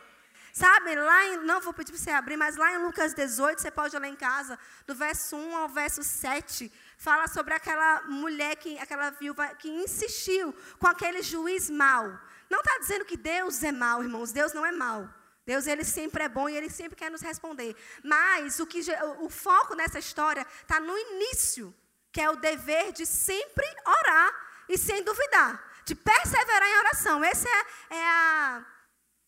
Sabe, 0.58 0.96
lá 0.96 1.26
em, 1.28 1.38
não 1.46 1.62
vou 1.62 1.72
pedir 1.72 1.92
para 1.92 2.02
você 2.02 2.10
abrir, 2.10 2.36
mas 2.36 2.56
lá 2.56 2.74
em 2.74 2.80
Lucas 2.80 3.14
18, 3.14 3.62
você 3.62 3.70
pode 3.70 3.96
ler 3.96 4.08
em 4.08 4.16
casa, 4.16 4.58
do 4.88 4.96
verso 4.96 5.36
1 5.36 5.56
ao 5.56 5.70
verso 5.70 6.04
7, 6.04 6.74
fala 6.98 7.28
sobre 7.28 7.54
aquela 7.54 8.02
mulher, 8.08 8.56
que, 8.56 8.76
aquela 8.80 9.12
viúva 9.12 9.50
que 9.50 9.70
insistiu 9.70 10.52
com 10.80 10.88
aquele 10.88 11.22
juiz 11.22 11.70
mau. 11.70 12.06
Não 12.50 12.58
está 12.62 12.80
dizendo 12.80 13.06
que 13.06 13.16
Deus 13.16 13.62
é 13.62 13.72
mau, 13.72 14.02
irmãos, 14.02 14.32
Deus 14.32 14.52
não 14.52 14.66
é 14.66 14.72
mau. 14.72 15.08
Deus 15.46 15.68
ele 15.68 15.84
sempre 15.84 16.24
é 16.24 16.28
bom 16.28 16.50
e 16.50 16.58
ele 16.58 16.72
sempre 16.72 16.96
quer 16.96 17.12
nos 17.12 17.22
responder. 17.22 17.76
Mas 18.04 18.60
o, 18.60 18.66
que, 18.66 18.82
o 19.20 19.30
foco 19.30 19.76
nessa 19.76 20.00
história 20.00 20.44
está 20.64 20.80
no 20.80 20.98
início, 20.98 21.72
que 22.12 22.20
é 22.20 22.32
o 22.32 22.36
dever 22.36 22.92
de 22.94 23.06
sempre 23.06 23.68
orar 23.86 24.34
e 24.68 24.76
sem 24.76 25.04
duvidar, 25.04 25.84
de 25.86 25.94
perseverar 25.94 26.68
em 26.68 26.78
oração. 26.80 27.24
Essa 27.24 27.48
é, 27.48 27.96
é 27.96 28.10
a, 28.10 28.66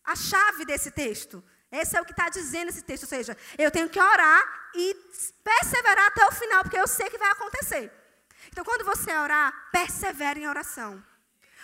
a 0.04 0.14
chave 0.14 0.64
desse 0.64 0.90
texto. 0.90 1.42
Esse 1.70 1.96
é 1.96 2.00
o 2.00 2.04
que 2.04 2.12
está 2.12 2.28
dizendo 2.28 2.68
esse 2.68 2.82
texto. 2.82 3.04
Ou 3.04 3.08
seja, 3.08 3.36
eu 3.56 3.70
tenho 3.70 3.88
que 3.88 4.00
orar 4.00 4.70
e 4.74 4.94
perseverar 5.44 6.06
até 6.08 6.26
o 6.26 6.32
final 6.32 6.62
porque 6.62 6.78
eu 6.78 6.86
sei 6.86 7.08
que 7.08 7.18
vai 7.18 7.30
acontecer. 7.30 7.92
Então, 8.48 8.64
quando 8.64 8.84
você 8.84 9.12
orar, 9.16 9.52
persevere 9.70 10.40
em 10.40 10.48
oração. 10.48 11.02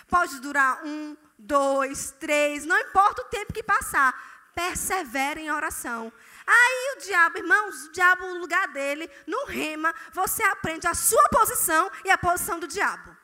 Pode 0.07 0.39
durar 0.39 0.85
um, 0.85 1.17
dois, 1.37 2.11
três, 2.11 2.65
não 2.65 2.79
importa 2.79 3.21
o 3.21 3.25
tempo 3.25 3.51
que 3.51 3.61
passar, 3.61 4.49
persevere 4.55 5.41
em 5.41 5.51
oração. 5.51 6.11
Aí 6.45 6.95
o 6.95 7.01
diabo, 7.01 7.37
irmãos, 7.37 7.85
o 7.85 7.91
diabo, 7.91 8.25
o 8.25 8.37
lugar 8.37 8.69
dele, 8.69 9.09
no 9.27 9.45
rema, 9.45 9.93
você 10.13 10.41
aprende 10.43 10.87
a 10.87 10.93
sua 10.93 11.27
posição 11.29 11.91
e 12.05 12.09
a 12.09 12.17
posição 12.17 12.57
do 12.57 12.67
diabo. 12.67 13.15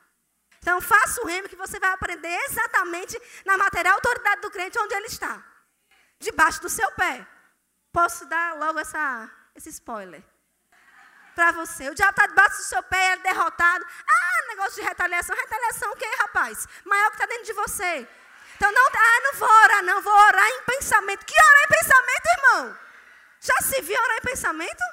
Então, 0.64 0.80
faça 0.80 1.20
o 1.20 1.26
rema 1.26 1.46
que 1.46 1.56
você 1.56 1.78
vai 1.78 1.90
aprender 1.90 2.34
exatamente 2.48 3.20
na 3.44 3.58
matéria 3.58 3.92
autoridade 3.92 4.40
do 4.40 4.50
crente 4.50 4.78
onde 4.78 4.94
ele 4.94 5.08
está. 5.08 5.44
Debaixo 6.18 6.62
do 6.62 6.70
seu 6.70 6.90
pé. 6.92 7.26
Posso 7.92 8.24
dar 8.24 8.56
logo 8.56 8.78
essa, 8.78 9.30
esse 9.54 9.68
spoiler 9.68 10.24
para 11.34 11.52
você. 11.52 11.90
O 11.90 11.94
diabo 11.94 12.12
está 12.12 12.26
debaixo 12.26 12.56
do 12.56 12.62
seu 12.62 12.82
pé, 12.84 13.12
ele 13.12 13.20
é 13.20 13.34
derrotado. 13.34 13.84
Ah, 13.84 14.46
negócio 14.48 14.76
de 14.76 14.88
retaliação. 14.88 15.36
Retaliação 15.36 15.92
o 15.92 15.96
quê, 15.96 16.08
rapaz? 16.20 16.66
Maior 16.82 17.10
que 17.10 17.16
está 17.16 17.26
dentro 17.26 17.44
de 17.44 17.52
você. 17.52 18.08
Então, 18.56 18.72
não, 18.72 18.86
ah, 18.86 19.20
não 19.22 19.34
vou 19.34 19.48
orar, 19.64 19.82
não. 19.82 20.00
Vou 20.00 20.14
orar 20.14 20.48
em 20.48 20.62
pensamento. 20.62 21.26
Que 21.26 21.34
orar 21.34 21.64
em 21.64 21.78
pensamento, 21.78 22.26
irmão? 22.38 22.78
Já 23.38 23.54
se 23.68 23.82
viu 23.82 24.00
orar 24.02 24.16
em 24.16 24.22
pensamento? 24.22 24.84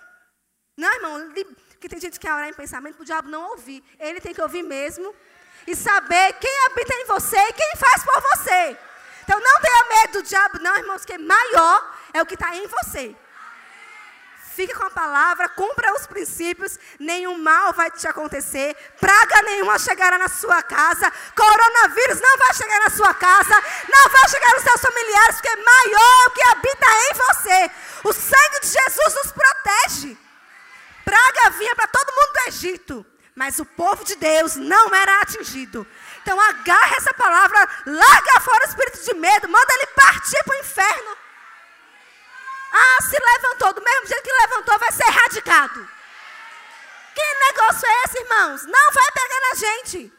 Não, 0.76 0.94
irmão. 0.96 1.34
Que 1.80 1.88
tem 1.88 1.98
gente 1.98 2.20
que 2.20 2.28
quer 2.28 2.34
orar 2.34 2.50
em 2.50 2.54
pensamento 2.54 2.96
para 2.96 3.04
o 3.04 3.06
diabo 3.06 3.30
não 3.30 3.52
ouvir. 3.52 3.82
Ele 3.98 4.20
tem 4.20 4.34
que 4.34 4.42
ouvir 4.42 4.64
mesmo. 4.64 5.16
E 5.68 5.76
saber 5.76 6.34
quem 6.34 6.66
habita 6.66 6.94
em 6.96 7.06
você 7.06 7.38
e 7.38 7.54
quem 7.54 7.74
faz 7.78 8.04
por 8.04 8.22
você. 8.22 8.78
Então, 9.24 9.40
não 9.40 9.62
tenha 9.62 9.86
medo 9.90 10.14
do 10.14 10.24
diabo, 10.24 10.60
não, 10.60 10.76
irmãos, 10.78 11.06
que 11.06 11.18
maior 11.18 11.96
é 12.14 12.22
o 12.22 12.26
que 12.26 12.34
está 12.34 12.56
em 12.56 12.68
você. 12.68 13.16
Fique 14.54 14.74
com 14.74 14.84
a 14.84 14.90
palavra, 14.90 15.48
cumpra 15.48 15.94
os 15.94 16.06
princípios, 16.06 16.78
nenhum 17.00 17.38
mal 17.38 17.72
vai 17.72 17.90
te 17.90 18.06
acontecer, 18.06 18.76
praga 19.00 19.42
nenhuma 19.44 19.80
chegará 19.80 20.18
na 20.18 20.28
sua 20.28 20.62
casa, 20.62 21.10
coronavírus 21.36 22.20
não 22.20 22.38
vai 22.38 22.54
chegar 22.54 22.80
na 22.82 22.90
sua 22.90 23.14
casa, 23.14 23.64
não 23.88 24.10
vai 24.10 24.28
chegar 24.28 24.54
nos 24.54 24.64
seus 24.64 24.82
familiares, 24.82 25.36
porque 25.38 25.56
maior 25.56 26.24
é 26.24 26.28
o 26.28 26.32
que 26.32 26.44
habita 26.44 26.86
em 26.86 27.14
você. 27.14 27.72
O 28.04 28.14
sangue 28.14 28.60
de 28.62 28.68
Jesus 28.68 29.16
nos 29.24 29.32
protege. 29.32 30.18
Praga 31.06 31.50
vinha 31.52 31.74
para 31.74 31.88
todo 31.88 32.14
mundo 32.14 32.34
do 32.34 32.50
Egito, 32.50 33.06
mas 33.42 33.58
o 33.58 33.66
povo 33.66 34.04
de 34.06 34.16
Deus 34.18 34.56
não 34.56 34.94
era 34.94 35.22
atingido. 35.22 35.88
Então 36.22 36.40
agarra 36.40 36.96
essa 36.98 37.12
palavra, 37.12 37.68
larga 37.88 38.40
fora 38.40 38.68
o 38.68 38.70
espírito 38.70 39.04
de 39.04 39.16
medo, 39.16 39.50
manda 39.50 39.74
ele 39.74 39.88
partir 39.88 40.44
para 40.44 40.58
o 40.58 40.60
inferno. 40.60 41.18
Ah, 42.72 43.02
se 43.02 43.18
levantou, 43.18 43.74
do 43.74 43.82
mesmo 43.82 44.06
jeito 44.06 44.22
que 44.22 44.32
levantou, 44.32 44.78
vai 44.78 44.92
ser 44.92 45.08
erradicado. 45.08 45.90
Que 47.16 47.22
negócio 47.48 47.88
é 47.88 48.04
esse, 48.04 48.20
irmãos? 48.20 48.66
Não 48.68 48.92
vai 48.92 49.12
pegar 49.12 49.40
na 49.50 49.56
gente. 49.56 50.14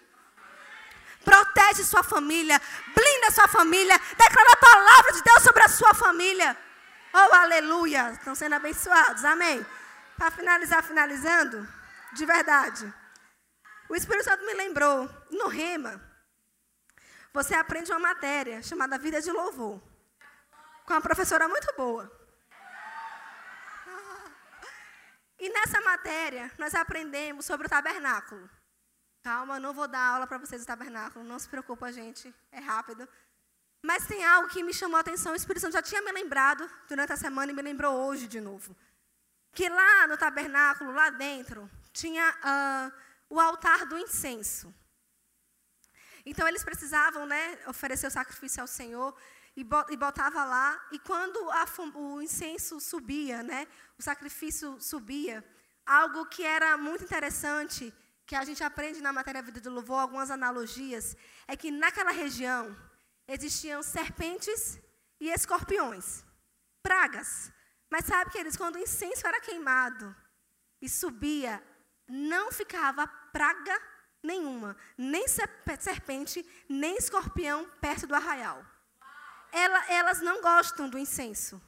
Protege 1.25 1.85
sua 1.85 2.02
família, 2.02 2.61
blinda 2.93 3.31
sua 3.31 3.47
família, 3.47 4.00
declara 4.19 4.52
a 4.52 4.57
palavra 4.57 5.12
de 5.12 5.23
Deus 5.23 5.45
sobre 5.45 5.62
a 5.62 5.69
sua 5.69 5.95
família. 5.95 6.59
Oh, 7.14 7.35
aleluia! 7.37 8.11
Estão 8.19 8.35
sendo 8.35 8.57
abençoados, 8.57 9.25
amém. 9.25 9.64
Para 10.19 10.33
finalizar, 10.33 10.83
finalizando, 10.83 11.69
de 12.14 12.26
verdade. 12.26 12.93
O 13.92 13.94
Espírito 13.94 14.25
Santo 14.25 14.46
me 14.46 14.54
lembrou, 14.54 15.06
no 15.30 15.49
Rema, 15.49 16.00
você 17.30 17.54
aprende 17.54 17.92
uma 17.92 17.99
matéria 17.99 18.62
chamada 18.62 18.96
Vida 18.96 19.20
de 19.20 19.30
Louvor, 19.30 19.78
com 20.87 20.94
uma 20.94 21.02
professora 21.02 21.46
muito 21.46 21.70
boa. 21.76 22.11
E 25.38 25.46
nessa 25.50 25.78
matéria, 25.82 26.50
nós 26.56 26.75
aprendemos 26.75 27.44
sobre 27.44 27.66
o 27.66 27.68
tabernáculo. 27.68 28.49
Calma, 29.22 29.61
não 29.61 29.75
vou 29.75 29.87
dar 29.87 30.14
aula 30.14 30.26
para 30.26 30.38
vocês 30.38 30.62
do 30.62 30.66
tabernáculo, 30.66 31.22
não 31.22 31.38
se 31.38 31.50
preocupa, 31.50 31.92
gente, 31.92 32.34
é 32.50 32.61
rápido. 32.61 33.06
Mas 33.82 34.06
tem 34.06 34.25
algo 34.25 34.49
que 34.49 34.62
me 34.62 34.72
chamou 34.72 34.96
a 34.96 35.00
atenção, 35.00 35.34
o 35.34 35.37
Espírito 35.37 35.61
Santo 35.61 35.75
já 35.75 35.82
tinha 35.82 36.00
me 36.00 36.12
lembrado 36.12 36.66
durante 36.88 37.12
a 37.12 37.16
semana 37.18 37.52
e 37.52 37.54
me 37.54 37.61
lembrou 37.61 37.94
hoje 38.06 38.26
de 38.26 38.40
novo. 38.40 38.75
Que 39.52 39.68
lá 39.68 40.06
no 40.06 40.16
tabernáculo, 40.16 40.92
lá 40.92 41.11
dentro, 41.11 41.70
tinha 41.92 42.30
uh, 42.30 43.12
o 43.35 43.41
altar 43.41 43.87
do 43.87 43.97
incenso. 43.97 44.67
Então 46.25 46.47
eles 46.47 46.62
precisavam 46.62 47.25
né, 47.25 47.59
oferecer 47.67 48.07
o 48.07 48.11
sacrifício 48.11 48.61
ao 48.61 48.67
Senhor 48.67 49.17
e 49.57 49.97
botava 49.97 50.45
lá, 50.45 50.69
e 50.93 50.99
quando 50.99 51.39
a, 51.51 51.65
o 51.95 52.23
incenso 52.23 52.79
subia, 52.79 53.43
né, 53.43 53.67
o 53.99 54.03
sacrifício 54.03 54.79
subia, 54.81 55.45
algo 55.85 56.27
que 56.27 56.43
era 56.43 56.77
muito 56.77 57.05
interessante, 57.05 57.93
que 58.27 58.37
a 58.37 58.45
gente 58.45 58.62
aprende 58.62 59.01
na 59.01 59.12
matéria 59.12 59.43
Vida 59.43 59.61
do 59.61 59.71
Louvor, 59.71 60.01
algumas 60.01 60.31
analogias, 60.31 61.17
é 61.47 61.57
que 61.57 61.71
naquela 61.71 62.12
região 62.12 62.65
existiam 63.27 63.83
serpentes 63.83 64.79
e 65.19 65.31
escorpiões, 65.31 66.25
pragas. 66.83 67.51
Mas 67.91 68.05
sabe, 68.05 68.31
queridos, 68.31 68.57
quando 68.57 68.77
o 68.77 68.85
incenso 68.87 69.27
era 69.27 69.41
queimado 69.41 70.15
e 70.81 70.89
subia, 70.89 71.62
não 72.09 72.51
ficava 72.53 73.07
praga 73.33 73.81
nenhuma, 74.23 74.77
nem 74.97 75.27
serpente, 75.27 76.47
nem 76.69 76.97
escorpião 76.97 77.69
perto 77.81 78.07
do 78.07 78.15
arraial 78.15 78.65
ela, 79.53 79.85
elas 79.89 80.21
não 80.21 80.41
gostam 80.41 80.89
do 80.89 80.99
incenso, 80.99 81.61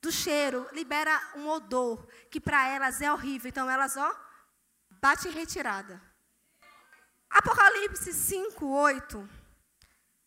do 0.00 0.12
cheiro, 0.12 0.66
libera 0.72 1.20
um 1.34 1.48
odor 1.48 2.06
que 2.30 2.40
para 2.40 2.68
elas 2.68 3.02
é 3.02 3.12
horrível. 3.12 3.48
Então 3.48 3.68
elas, 3.68 3.96
ó, 3.96 4.16
bate 4.88 5.28
em 5.28 5.32
retirada. 5.32 6.00
Apocalipse 7.28 8.12
5, 8.12 8.64
8. 8.64 9.28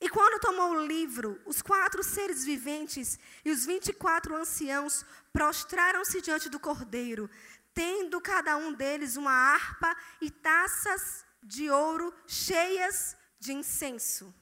E 0.01 0.09
quando 0.09 0.41
tomou 0.41 0.71
o 0.71 0.85
livro, 0.85 1.41
os 1.45 1.61
quatro 1.61 2.03
seres 2.03 2.43
viventes 2.43 3.17
e 3.45 3.49
os 3.49 3.65
vinte 3.65 3.87
e 3.87 3.93
quatro 3.93 4.35
anciãos 4.35 5.05
prostraram-se 5.31 6.21
diante 6.21 6.49
do 6.49 6.59
cordeiro, 6.59 7.29
tendo 7.75 8.19
cada 8.21 8.57
um 8.57 8.73
deles 8.73 9.17
uma 9.17 9.31
harpa 9.31 9.95
e 10.21 10.31
taças 10.31 11.25
de 11.43 11.69
ouro 11.69 12.11
cheias 12.25 13.15
de 13.39 13.53
incenso 13.53 14.33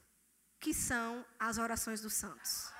que 0.58 0.72
são 0.72 1.26
as 1.38 1.58
orações 1.58 2.00
dos 2.00 2.14
santos. 2.14 2.72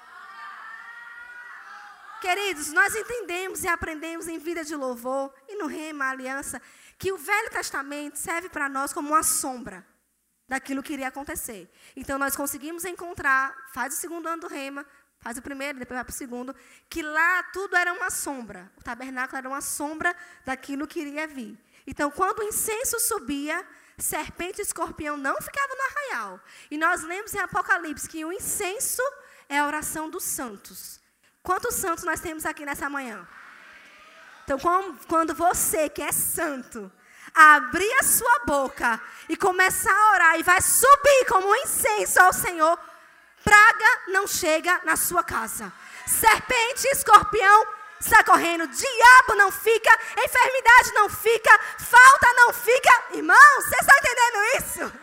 Queridos, 2.23 2.73
nós 2.73 2.95
entendemos 2.95 3.63
e 3.63 3.69
aprendemos 3.69 4.27
em 4.29 4.39
vida 4.39 4.65
de 4.65 4.75
louvor 4.75 5.35
e 5.47 5.57
no 5.57 5.67
rema, 5.67 6.09
aliança, 6.09 6.63
que 6.99 7.13
o 7.13 7.19
Velho 7.19 7.51
Testamento 7.51 8.17
serve 8.17 8.49
para 8.49 8.67
nós 8.67 8.95
como 8.95 9.11
uma 9.11 9.23
sombra 9.23 9.87
daquilo 10.49 10.83
que 10.83 10.95
iria 10.95 11.09
acontecer. 11.09 11.71
Então 11.95 12.19
nós 12.19 12.35
conseguimos 12.35 12.87
encontrar, 12.87 13.55
faz 13.75 13.93
o 13.93 13.97
segundo 13.99 14.27
ano 14.27 14.41
do 14.41 14.49
rema, 14.49 14.87
faz 15.25 15.39
o 15.39 15.43
primeiro, 15.43 15.79
depois 15.79 15.97
vai 15.97 16.05
para 16.05 16.13
o 16.13 16.15
segundo, 16.15 16.55
que 16.91 17.01
lá 17.03 17.43
tudo 17.45 17.75
era 17.75 17.95
uma 17.95 18.11
sombra. 18.11 18.71
O 18.77 18.83
tabernáculo 18.83 19.39
era 19.39 19.49
uma 19.49 19.63
sombra 19.63 20.15
daquilo 20.45 20.87
que 20.87 21.01
iria 21.01 21.27
vir. 21.27 21.59
Então, 21.87 22.11
quando 22.11 22.41
o 22.41 22.43
incenso 22.43 23.01
subia, 23.01 23.67
serpente 23.97 24.61
e 24.61 24.63
escorpião 24.63 25.17
não 25.17 25.35
ficavam 25.41 25.77
no 25.77 25.83
arraial. 25.83 26.41
E 26.71 26.77
nós 26.77 27.03
lemos 27.03 27.33
em 27.33 27.39
Apocalipse 27.39 28.07
que 28.07 28.23
o 28.23 28.33
incenso 28.33 29.03
é 29.49 29.59
a 29.59 29.67
oração 29.67 30.11
dos 30.11 30.25
santos. 30.25 31.01
Quantos 31.43 31.75
santos 31.77 32.05
nós 32.05 32.21
temos 32.21 32.45
aqui 32.45 32.67
nessa 32.67 32.91
manhã? 32.91 33.27
Então, 34.45 34.59
quando 35.09 35.35
você 35.35 35.89
que 35.89 36.03
é 36.03 36.13
santo, 36.13 36.93
abrir 37.35 37.93
a 37.95 38.03
sua 38.03 38.41
boca 38.45 39.01
e 39.27 39.39
começar 39.39 39.91
a 39.91 40.13
orar 40.13 40.39
e 40.39 40.43
vai 40.43 40.61
subir 40.61 41.25
como 41.29 41.49
um 41.49 41.57
incenso 41.57 42.21
ao 42.21 42.33
Senhor, 42.33 42.79
praga 43.45 44.01
não 44.09 44.27
chega 44.27 44.81
na 44.85 44.97
sua 44.97 45.23
casa. 45.23 45.73
Serpente, 46.07 46.89
escorpião 46.89 47.67
sai 48.01 48.25
correndo. 48.25 48.67
Diabo 48.67 49.35
não 49.37 49.51
fica, 49.51 49.91
enfermidade 50.19 50.93
não 50.95 51.09
fica, 51.09 51.59
falta 51.79 52.33
não 52.37 52.53
fica. 52.53 53.05
Irmão, 53.13 53.61
você 53.61 53.77
está 53.77 53.97
entendendo 53.99 54.39
isso? 54.59 55.01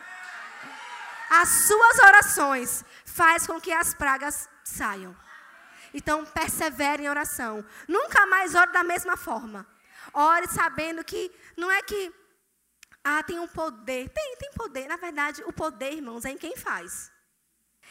As 1.29 1.49
suas 1.67 1.99
orações 1.99 2.85
faz 3.05 3.47
com 3.47 3.59
que 3.59 3.71
as 3.71 3.93
pragas 3.93 4.49
saiam. 4.63 5.15
Então, 5.93 6.25
persevere 6.25 7.03
em 7.03 7.09
oração. 7.09 7.65
Nunca 7.87 8.25
mais 8.25 8.55
ore 8.55 8.71
da 8.71 8.83
mesma 8.83 9.17
forma. 9.17 9.65
Ore 10.13 10.47
sabendo 10.47 11.03
que 11.03 11.31
não 11.57 11.69
é 11.71 11.81
que 11.81 12.13
ah, 13.03 13.23
tem 13.23 13.39
um 13.39 13.47
poder. 13.47 14.09
Tem, 14.09 14.35
tem 14.37 14.51
poder. 14.53 14.87
Na 14.87 14.97
verdade, 14.97 15.43
o 15.45 15.53
poder, 15.53 15.93
irmãos, 15.93 16.25
é 16.25 16.31
em 16.31 16.37
quem 16.37 16.55
faz. 16.55 17.11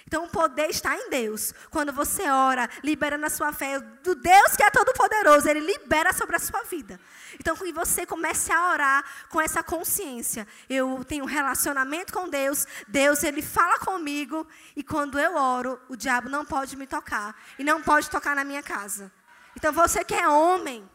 Então 0.07 0.25
o 0.25 0.28
poder 0.28 0.71
está 0.71 0.97
em 0.97 1.11
Deus. 1.11 1.52
Quando 1.71 1.92
você 1.92 2.28
ora, 2.28 2.69
liberando 2.83 3.26
a 3.26 3.30
sua 3.30 3.52
fé 3.52 3.78
do 3.78 4.14
Deus 4.14 4.57
que 4.57 4.62
é 4.62 4.71
todo 4.71 4.92
poderoso, 4.92 5.49
ele 5.49 5.61
libera 5.61 6.12
sobre 6.12 6.37
a 6.37 6.38
sua 6.38 6.62
vida. 6.62 7.00
Então 7.38 7.57
que 7.57 7.73
você 7.73 8.04
comece 8.04 8.52
a 8.52 8.73
orar 8.73 9.04
com 9.28 9.40
essa 9.40 9.62
consciência. 9.62 10.47
Eu 10.69 11.04
tenho 11.04 11.25
um 11.25 11.28
relacionamento 11.28 12.12
com 12.12 12.28
Deus, 12.28 12.66
Deus 12.88 13.23
ele 13.23 13.42
fala 13.42 13.78
comigo 13.78 14.47
e 14.75 14.83
quando 14.83 15.19
eu 15.19 15.37
oro, 15.37 15.80
o 15.88 15.97
diabo 15.97 16.28
não 16.28 16.45
pode 16.45 16.76
me 16.76 16.87
tocar 16.87 17.35
e 17.59 17.64
não 17.64 17.83
pode 17.83 18.11
tocar 18.11 18.35
na 18.35 18.45
minha 18.45 18.62
casa. 18.62 19.12
Então 19.57 19.73
você 19.73 20.04
que 20.04 20.14
é 20.14 20.28
homem, 20.28 20.88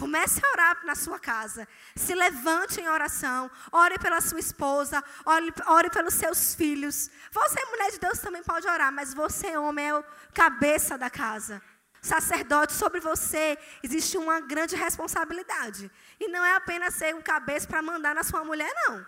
Comece 0.00 0.40
a 0.42 0.50
orar 0.52 0.80
na 0.86 0.94
sua 0.94 1.18
casa. 1.18 1.68
Se 1.94 2.14
levante 2.14 2.80
em 2.80 2.88
oração. 2.88 3.50
Ore 3.70 3.98
pela 3.98 4.18
sua 4.22 4.40
esposa. 4.40 5.04
Ore, 5.26 5.52
ore 5.66 5.90
pelos 5.90 6.14
seus 6.14 6.54
filhos. 6.54 7.10
Você, 7.30 7.62
mulher 7.66 7.90
de 7.90 7.98
Deus, 7.98 8.18
também 8.18 8.42
pode 8.42 8.66
orar, 8.66 8.90
mas 8.90 9.12
você, 9.12 9.58
homem, 9.58 9.88
é 9.88 9.94
o 9.94 10.02
cabeça 10.32 10.96
da 10.96 11.10
casa. 11.10 11.60
Sacerdote, 12.00 12.72
sobre 12.72 12.98
você 12.98 13.58
existe 13.82 14.16
uma 14.16 14.40
grande 14.40 14.74
responsabilidade. 14.74 15.90
E 16.18 16.28
não 16.28 16.42
é 16.42 16.56
apenas 16.56 16.94
ser 16.94 17.14
o 17.14 17.22
cabeça 17.22 17.68
para 17.68 17.82
mandar 17.82 18.14
na 18.14 18.22
sua 18.22 18.42
mulher, 18.42 18.72
não. 18.86 19.04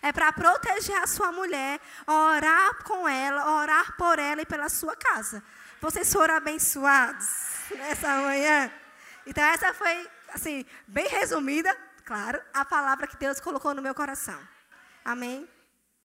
É 0.00 0.12
para 0.12 0.32
proteger 0.32 0.96
a 1.02 1.08
sua 1.08 1.32
mulher, 1.32 1.80
orar 2.06 2.84
com 2.84 3.08
ela, 3.08 3.58
orar 3.62 3.96
por 3.96 4.16
ela 4.20 4.42
e 4.42 4.46
pela 4.46 4.68
sua 4.68 4.94
casa. 4.94 5.42
Vocês 5.80 6.12
foram 6.12 6.36
abençoados 6.36 7.26
nessa 7.74 8.20
manhã? 8.20 8.70
Então, 9.26 9.42
essa 9.42 9.74
foi 9.74 10.08
assim, 10.36 10.64
bem 10.86 11.08
resumida, 11.08 11.74
claro, 12.04 12.40
a 12.54 12.64
palavra 12.64 13.06
que 13.06 13.16
Deus 13.16 13.40
colocou 13.40 13.74
no 13.74 13.82
meu 13.82 13.94
coração. 13.94 14.38
Amém? 15.04 15.48